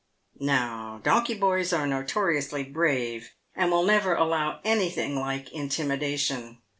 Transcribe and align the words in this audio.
Now 0.39 0.99
donkey 1.03 1.35
boys 1.35 1.71
are 1.71 1.85
notoriously 1.85 2.63
brave, 2.63 3.33
and 3.55 3.69
will 3.71 3.83
never 3.83 4.15
allow 4.15 4.59
anything 4.65 5.15
like 5.15 5.53
intimidation. 5.53 6.57